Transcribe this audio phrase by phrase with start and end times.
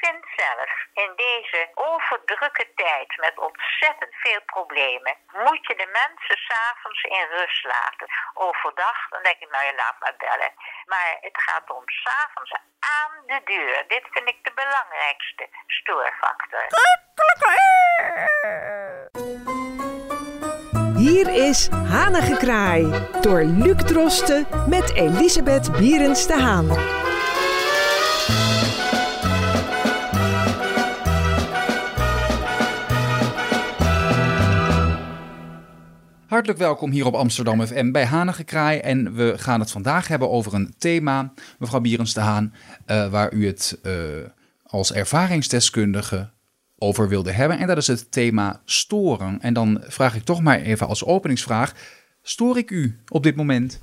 [0.00, 0.70] vind zelf,
[1.04, 5.14] in deze overdrukke tijd met ontzettend veel problemen,
[5.46, 8.06] moet je de mensen s'avonds in rust laten.
[8.34, 10.52] Overdag, dan denk ik, nou je laat maar bellen.
[10.84, 12.52] Maar het gaat om s'avonds
[12.96, 13.84] aan de deur.
[13.88, 16.64] Dit vind ik de belangrijkste stoorfactor.
[20.96, 22.82] Hier is Hanengekraai
[23.20, 26.99] door Luc Drosten met Elisabeth Bierens de Haan.
[36.50, 38.78] Hartelijk welkom hier op Amsterdam FM bij Hanengekraai.
[38.78, 42.54] En we gaan het vandaag hebben over een thema, mevrouw Bierens de Haan,
[42.86, 43.92] eh, waar u het eh,
[44.66, 46.30] als ervaringsdeskundige
[46.78, 47.58] over wilde hebben.
[47.58, 49.38] En dat is het thema storen.
[49.40, 51.72] En dan vraag ik toch maar even als openingsvraag,
[52.22, 53.82] stoor ik u op dit moment?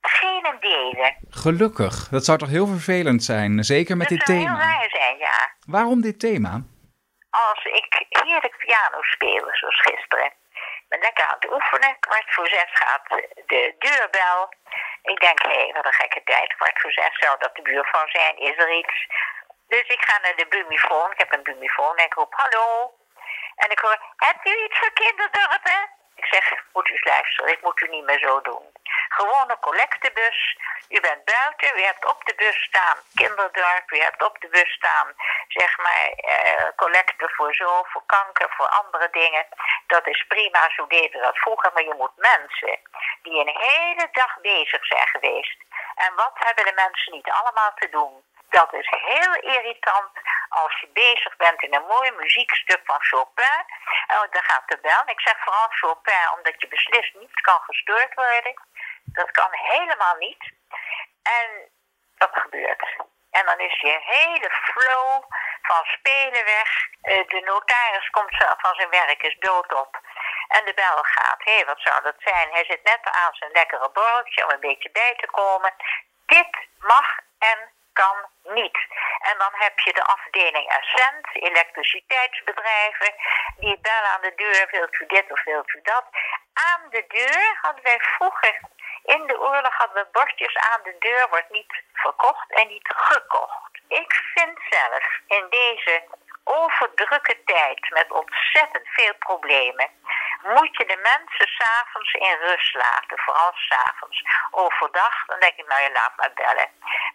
[0.00, 1.16] Geen idee.
[1.30, 2.08] Gelukkig.
[2.08, 4.58] Dat zou toch heel vervelend zijn, zeker met Dat dit heel thema.
[4.58, 5.54] raar zijn, ja.
[5.66, 6.62] Waarom dit thema?
[7.30, 10.42] Als ik heerlijk piano speel, zoals gisteren.
[10.94, 11.98] Ben lekker aan het oefenen.
[12.00, 13.08] Kwart voor zes gaat
[13.46, 14.52] de deurbel.
[15.02, 16.54] Ik denk, hé, hey, wat een gekke tijd.
[16.56, 18.36] Kwart voor zes zou dat de buurvrouw zijn.
[18.36, 19.06] Is er iets?
[19.68, 21.10] Dus ik ga naar de bumifoon.
[21.10, 22.94] Ik heb een bumifoon en ik roep, hallo.
[23.56, 25.90] En ik hoor, hebt u iets voor kinderdorpen?
[26.14, 28.73] Ik zeg, moet u eens luisteren, ik moet u niet meer zo doen.
[29.08, 30.56] Gewoon een collectebus.
[30.88, 34.72] U bent buiten, u hebt op de bus staan kinderdorp, u hebt op de bus
[34.72, 35.08] staan,
[35.48, 39.46] zeg maar, eh, collecten voor zo, voor kanker, voor andere dingen.
[39.86, 42.78] Dat is prima, zo deden we dat vroeger, maar je moet mensen
[43.22, 45.56] die een hele dag bezig zijn geweest.
[45.94, 48.22] En wat hebben de mensen niet allemaal te doen?
[48.48, 50.12] Dat is heel irritant
[50.48, 53.64] als je bezig bent in een mooi muziekstuk van Chopin.
[54.06, 55.02] En dan gaat de bel.
[55.06, 58.54] Ik zeg vooral Chopin omdat je beslist niet kan gestoord worden.
[59.04, 60.52] Dat kan helemaal niet.
[61.22, 61.70] En
[62.16, 62.96] dat gebeurt.
[63.30, 65.22] En dan is je hele flow
[65.62, 66.70] van spelen weg.
[67.02, 70.00] Eh, De notaris komt van zijn werk, is doodop.
[70.48, 71.44] En de bel gaat.
[71.44, 72.50] Hé, wat zou dat zijn?
[72.50, 75.74] Hij zit net aan zijn lekkere borreltje om een beetje bij te komen.
[76.26, 77.58] Dit mag en
[77.92, 78.78] kan niet.
[79.20, 83.14] En dan heb je de afdeling Essent, elektriciteitsbedrijven,
[83.56, 86.04] die bellen aan de deur, wilt u dit of wilt u dat.
[86.54, 88.60] Aan de deur hadden wij vroeger,
[89.04, 93.72] in de oorlog hadden we bordjes aan de deur, wordt niet verkocht en niet gekocht.
[93.88, 96.02] Ik vind zelf in deze
[96.44, 99.88] overdrukke tijd met ontzettend veel problemen,
[100.42, 103.18] moet je de mensen s'avonds in rust laten.
[103.18, 104.22] Vooral s'avonds.
[104.50, 106.68] Overdag, dan denk ik, nou je laat maar bellen.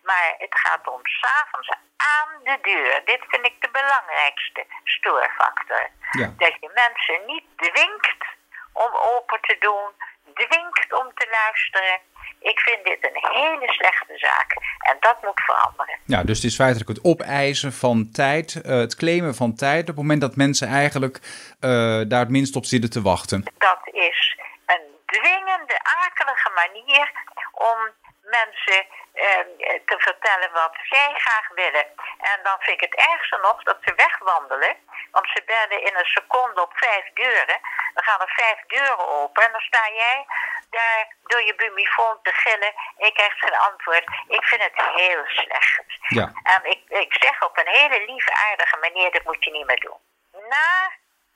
[0.04, 3.06] Maar het gaat om s'avonds aan de deur.
[3.06, 5.90] Dit vind ik de belangrijkste stoorfactor.
[6.12, 6.34] Ja.
[6.38, 8.38] Dat je mensen niet dwingt
[8.86, 9.88] om open te doen,
[10.34, 12.00] dwingt om te luisteren.
[12.40, 15.98] Ik vind dit een hele slechte zaak en dat moet veranderen.
[16.06, 19.88] Ja, dus het is feitelijk het opeisen van tijd, eh, het claimen van tijd, op
[19.88, 21.16] het moment dat mensen eigenlijk
[21.60, 23.44] eh, daar het minst op zitten te wachten.
[23.58, 27.12] Dat is een dwingende, akelige manier
[27.54, 27.78] om
[28.30, 29.44] mensen eh,
[29.86, 31.86] te vertellen wat zij graag willen.
[32.32, 34.76] En dan vind ik het ergste nog dat ze wegwandelen.
[35.12, 37.60] Want ze bellen in een seconde op vijf deuren.
[37.94, 39.44] Dan gaan er vijf deuren open.
[39.44, 40.26] En dan sta jij
[40.70, 42.74] daar door je bumifoon te gillen.
[42.98, 44.06] En je krijgt geen antwoord.
[44.28, 45.84] Ik vind het heel slecht.
[46.08, 46.32] Ja.
[46.44, 49.80] En ik, ik zeg op een hele lieve, aardige manier, dat moet je niet meer
[49.80, 50.00] doen.
[50.32, 50.92] Na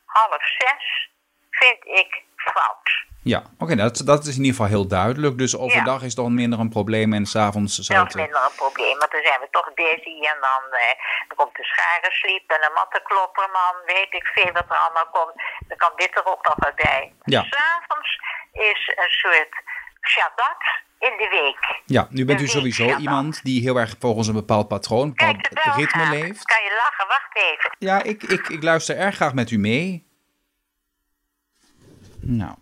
[0.06, 1.10] half zes
[1.50, 3.06] vind ik fout.
[3.24, 5.38] Ja, oké, dat, dat is in ieder geval heel duidelijk.
[5.38, 8.16] Dus overdag is dan minder een probleem en s'avonds zou Dat het...
[8.16, 11.64] is minder een probleem, want dan zijn we toch busy en dan, eh, komt de
[11.64, 15.36] scharensliep en een mattenklopperman, weet ik veel wat er allemaal komt.
[15.68, 17.14] Dan kan dit er ook nog wat bij.
[17.24, 17.42] Ja.
[17.44, 18.12] S'avonds
[18.52, 19.54] is een soort
[20.12, 20.62] Shabbat
[21.00, 21.82] in de week.
[21.86, 25.42] Ja, nu bent u Een sowieso iemand die heel erg volgens een bepaald patroon, een
[25.50, 26.44] bepaald ritme leeft.
[26.44, 27.76] Kan je lachen, wacht even.
[27.80, 30.12] Ja, ik, ik, ik luister erg graag met u mee.
[32.22, 32.56] Nou.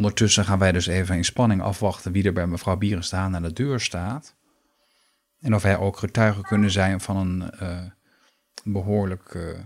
[0.00, 3.52] Ondertussen gaan wij dus even in spanning afwachten wie er bij mevrouw Bierenstaan aan de
[3.52, 4.24] deur staat.
[5.40, 7.86] En of wij ook getuigen kunnen zijn van een eh,
[8.64, 9.60] behoorlijk eh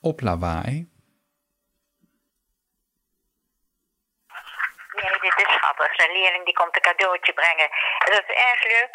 [0.00, 0.74] oplawaai.
[4.98, 5.94] Nee, dit is schattig.
[5.94, 7.68] Zijn leerling die komt een cadeautje brengen.
[8.04, 8.94] En dat is erg leuk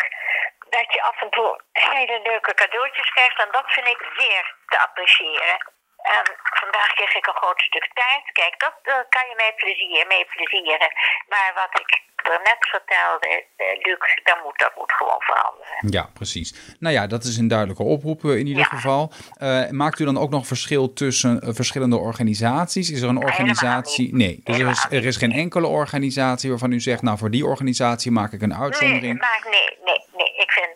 [0.70, 3.40] dat je af en toe hele leuke cadeautjes krijgt.
[3.46, 5.58] En dat vind ik zeer te appreciëren.
[6.04, 6.24] En
[6.62, 8.32] vandaag kreeg ik een groot stuk taart.
[8.32, 8.76] Kijk, dat
[9.10, 10.92] kan je mee plezier, mee plezieren.
[11.28, 12.02] Maar wat ik
[12.32, 15.76] er net vertelde, eh, Luc, dat moet, dat moet gewoon veranderen.
[15.90, 16.76] Ja, precies.
[16.80, 18.70] Nou ja, dat is een duidelijke oproep eh, in ieder Ja.
[18.70, 19.12] geval.
[19.34, 22.92] Eh, maakt u dan ook nog verschil tussen verschillende organisaties?
[22.92, 24.16] Is er een organisatie?
[24.16, 27.46] Nee, dus er is, er is geen enkele organisatie waarvan u zegt, nou voor die
[27.46, 29.20] organisatie maak ik een Nee, uitzondering.
[29.20, 30.34] maar nee, nee, nee.
[30.36, 30.70] Ik vind,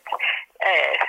[0.57, 1.01] eh,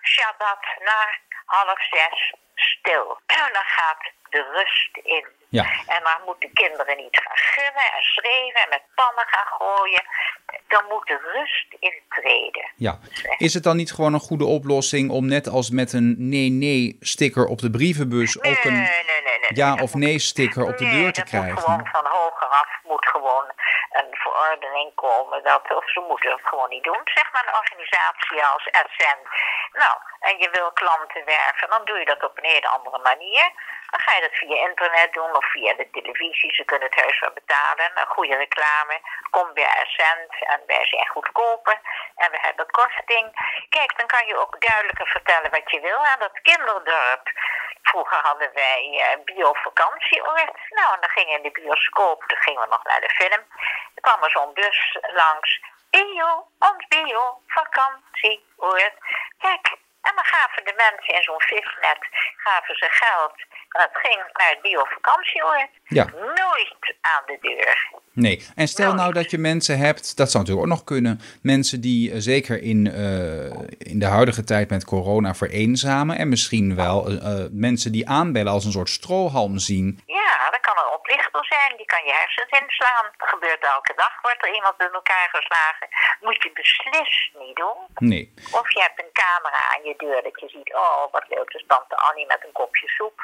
[0.00, 3.18] gaat dat na half zes stil.
[3.26, 5.26] En dan gaat de rust in.
[5.48, 5.62] Ja.
[5.86, 10.02] En dan moeten kinderen niet gaan gillen en schreeuwen en met pannen gaan gooien.
[10.68, 12.70] Dan moet de rust intreden.
[12.76, 12.98] Ja.
[13.38, 17.58] Is het dan niet gewoon een goede oplossing om net als met een nee-nee-sticker op
[17.58, 19.50] de brievenbus ook een nee, nee, nee, nee.
[19.54, 21.58] ja of nee-sticker op de deur te krijgen?
[21.58, 23.52] gewoon van hoger af moet gewoon
[24.56, 25.42] een verordening komen.
[25.42, 27.00] Dat, of ze moeten het gewoon niet doen.
[27.04, 29.18] Zeg maar een organisatie als SN.
[29.72, 33.44] Nou, en je wil klanten werven, dan doe je dat op een hele andere manier.
[33.90, 36.54] Dan ga je dat via internet doen of via de televisie.
[36.54, 37.90] Ze kunnen het huis wel betalen.
[37.94, 39.00] Een goede reclame.
[39.30, 41.80] Kom bij Ascent en wij zijn goedkoper.
[42.16, 43.26] En we hebben korting.
[43.68, 47.24] Kijk, dan kan je ook duidelijker vertellen wat je wil aan dat kinderdorp.
[47.82, 50.58] Vroeger hadden wij eh bio-vakantieoord.
[50.70, 53.42] Nou, en dan gingen we in de bioscoop, dan gingen we nog naar de film.
[53.94, 55.60] Er kwam er zo'n bus langs.
[55.90, 58.94] Bio, ons bio-vakantieoord.
[59.38, 59.76] Kijk,
[60.08, 61.98] en dan gaven de mensen in zo'n visnet
[62.36, 63.34] gaven ze geld.
[63.72, 65.70] En dat ging naar het bio-vakantieoord.
[65.84, 66.04] Ja.
[66.14, 67.90] Nooit aan de deur.
[68.12, 68.46] Nee.
[68.54, 72.12] En stel nou dat je mensen hebt, dat zou natuurlijk ook nog kunnen, mensen die
[72.12, 77.44] eh, zeker in, eh, in de huidige tijd met corona vereenzamen en misschien wel eh,
[77.50, 80.00] mensen die aanbellen als een soort strohalm zien.
[80.06, 80.92] Ja, dat kan een
[81.44, 81.76] zijn.
[81.76, 83.06] Die kan je hersens inslaan.
[83.16, 84.12] Dat gebeurt elke dag.
[84.22, 85.88] Wordt er iemand in elkaar geslagen.
[86.20, 87.78] Moet je beslist niet doen.
[88.12, 88.24] Nee.
[88.60, 91.64] Of je hebt een camera aan je deur dat je ziet, oh wat leuk, dus
[91.66, 93.18] tante Annie met een kopje soep.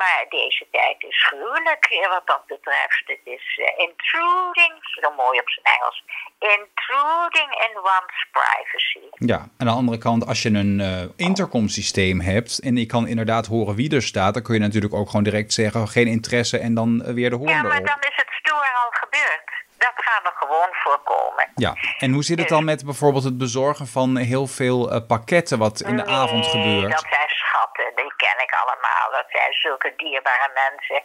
[0.00, 3.02] Maar deze tijd is gruwelijk eh, wat dat betreft.
[3.04, 6.04] Het is eh, intruding, zo mooi op zijn Engels.
[6.38, 9.06] Intruding in one's privacy.
[9.32, 13.46] Ja, aan de andere kant, als je een eh intercomsysteem hebt en je kan inderdaad
[13.46, 16.74] horen wie er staat, dan kun je natuurlijk ook gewoon direct zeggen geen interesse en
[16.74, 19.48] dan weer de hoorn Ja, maar dan is het stoer al gebeurd.
[19.78, 21.48] Dat gaat er gewoon voorkomen.
[21.54, 25.58] Ja, en hoe zit het dan met bijvoorbeeld het bezorgen van heel veel eh, pakketten
[25.58, 26.90] wat in de avond gebeurt?
[26.90, 29.10] dat zijn schatten, die ken ik allemaal.
[29.10, 31.00] Dat zijn zulke dierbare mensen.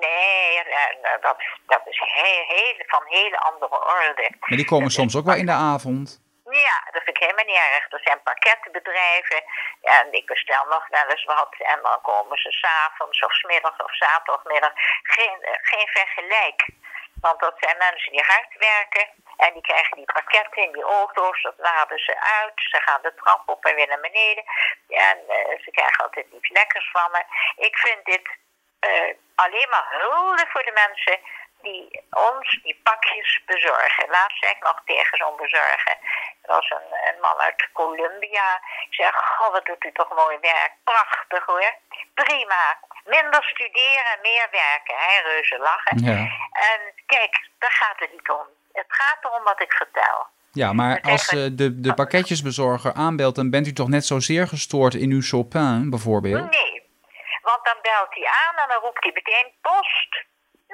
[0.00, 0.62] Nee,
[1.20, 4.30] dat, dat is heel, heel, van hele andere orde.
[4.40, 6.25] Maar die komen soms ook wel in de avond.
[6.64, 7.92] Ja, dat vind ik helemaal niet erg.
[7.92, 9.42] Er zijn pakketbedrijven
[9.82, 13.82] en ik bestel nog wel eens wat en dan komen ze s'avonds of 's middags
[13.82, 14.72] of zaterdagmiddag.
[15.02, 16.66] Geen, eh, geen vergelijk.
[17.20, 19.06] Want dat zijn mensen die hard werken
[19.36, 22.52] en die krijgen die pakketten in die auto's, dat laden ze uit.
[22.54, 24.44] Ze gaan de trap op en weer naar beneden.
[24.88, 27.22] En eh, ze krijgen altijd iets lekkers van me.
[27.56, 28.26] Ik vind dit
[28.80, 31.20] eh, alleen maar hulde voor de mensen
[31.62, 34.08] die ons die pakjes bezorgen.
[34.10, 35.96] Laatst zei ik nog tegen zo'n bezorger.
[36.42, 38.48] Dat was een, een man uit Colombia.
[38.88, 40.72] Ik zeg, goh, wat doet u toch mooi werk.
[40.84, 41.74] Prachtig hoor.
[42.14, 42.78] Prima.
[43.04, 44.96] Minder studeren, meer werken.
[44.96, 45.98] Hij reuze lachen.
[46.04, 46.18] Ja.
[46.70, 48.46] En kijk, daar gaat het niet om.
[48.72, 50.26] Het gaat erom wat ik vertel.
[50.52, 54.94] Ja, maar als eh, de, de pakketjesbezorger aanbelt, dan bent u toch net zozeer gestoord
[54.94, 56.50] in uw Chopin bijvoorbeeld?
[56.50, 56.82] Nee,
[57.42, 60.24] want dan belt hij aan en dan roept hij meteen post.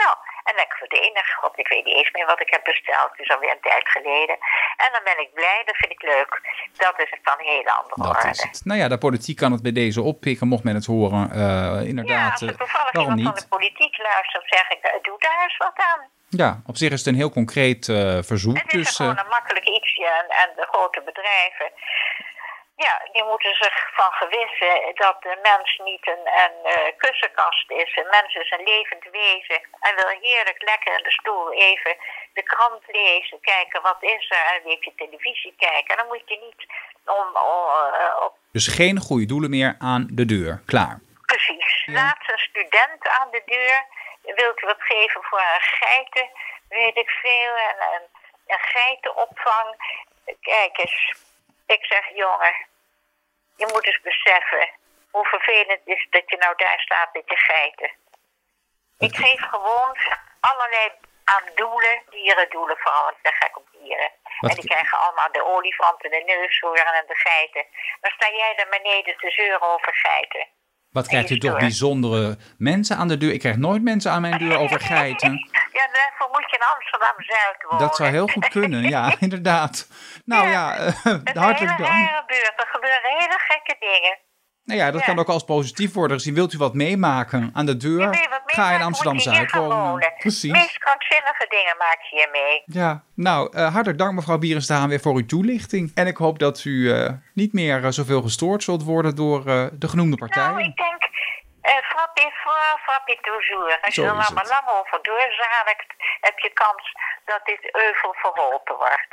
[0.02, 0.14] Nou,
[0.48, 3.10] en dan voor de god, ik weet niet eens meer wat ik heb besteld.
[3.10, 4.36] Het is alweer een tijd geleden.
[4.84, 6.32] En dan ben ik blij, dat vind ik leuk.
[6.76, 8.28] Dat is van een hele andere Dat orde.
[8.28, 8.60] is het.
[8.64, 11.30] Nou ja, de politiek kan het bij deze oppikken, mocht men het horen.
[11.30, 13.40] eh, Ja, inderdaad, als er eh, toevallig iemand van niet?
[13.42, 16.02] de politiek luistert, zeg ik, eh, doe daar eens wat aan.
[16.28, 18.58] Ja, op zich is het een heel concreet eh, verzoek.
[18.58, 21.70] Het is Dus gewoon een makkelijk ietsje en, en de grote bedrijven.
[22.86, 27.96] Ja, die moeten zich van gewissen dat de mens niet een, een eh, kussenkast is.
[27.96, 31.96] Een mens is een levend wezen en wil heerlijk lekker in de stoel even
[32.32, 35.90] de krant lezen, kijken wat is er en een beetje televisie kijken.
[35.90, 36.62] En dan moet je niet
[37.04, 40.62] om, eh, op dus geen goede doelen meer aan de deur.
[40.66, 41.00] Klaar.
[41.26, 41.86] Precies.
[41.86, 43.84] Laatst een student aan de deur.
[44.34, 46.30] Wilt u wat geven voor een geiten?
[46.68, 47.54] Weet ik veel.
[47.54, 48.06] En een,
[48.46, 49.68] een geitenopvang.
[50.40, 51.14] Kijk eens.
[51.66, 52.54] Ik zeg, jongen.
[53.56, 54.70] Je moet eens beseffen.
[55.10, 57.90] Hoe vervelend is dat je nou daar staat met je geiten.
[58.98, 59.96] Ik geef gewoon
[60.40, 60.92] allerlei
[61.24, 62.02] aan doelen.
[62.10, 63.04] Dierendoelen vooral.
[63.04, 64.10] Want ik ben gek op dieren.
[64.40, 67.66] En die krijgen allemaal de olifanten, de neushoorn en de geiten.
[68.00, 70.46] Dan sta jij daar beneden te zeuren over geiten.
[70.92, 73.32] Wat krijgt u je toch bijzondere mensen aan de deur?
[73.32, 75.32] Ik krijg nooit mensen aan mijn deur over geiten.
[75.72, 77.86] Ja, daarvoor moet je in Amsterdam-Zuid wonen.
[77.86, 79.88] Dat zou heel goed kunnen, ja, inderdaad.
[80.24, 82.08] Nou ja, eh, is een hartelijk hele dank.
[82.08, 82.52] rare buurt.
[82.56, 84.18] Er gebeuren hele gekke dingen.
[84.64, 85.06] Nou ja, dat Ja.
[85.06, 86.34] kan ook als positief worden gezien.
[86.34, 88.06] Wilt u wat meemaken aan de deur?
[88.06, 89.78] Wat Ga in Amsterdam-Zuid wonen.
[89.78, 90.12] wonen.
[90.18, 90.52] Precies.
[90.52, 92.62] meest krankzinnige dingen maak je hier mee.
[92.66, 95.92] Ja, nou, eh, hartelijk dank mevrouw Bierenstaan weer voor uw toelichting.
[95.94, 99.66] En ik hoop dat u eh, niet meer eh, zoveel gestoord zult worden door eh,
[99.72, 100.50] de genoemde partijen.
[100.54, 101.02] Nou, ik denk,
[101.60, 103.78] eh frappé fort, frappé toujours.
[103.82, 105.82] Als Zo je er nou maar lang over doorzadelt,
[106.20, 106.92] heb je kans
[107.24, 109.12] dat dit euvel verholpen wordt.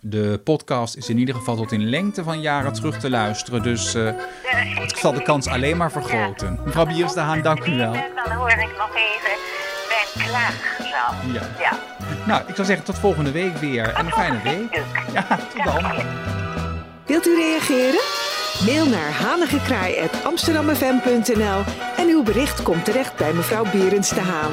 [0.00, 3.62] De podcast is in ieder geval tot in lengte van jaren terug te luisteren.
[3.62, 4.10] Dus uh,
[4.80, 6.60] het zal de kans alleen maar vergroten.
[6.64, 7.92] Mevrouw Bieres de Haan, dank u wel.
[7.92, 9.36] Dan hoor ik nog even
[9.88, 10.54] ben klaar
[11.32, 11.42] Ja.
[11.58, 11.78] ja.
[12.26, 13.88] Nou, ik zou zeggen tot volgende week weer.
[13.94, 14.82] En een fijne week.
[15.12, 15.84] Ja, tot dan.
[17.06, 18.00] Wilt u reageren?
[18.66, 21.62] Mail naar hanigekraai.amsterdammefm.nl
[21.96, 24.52] en uw bericht komt terecht bij mevrouw Bierens de Haan.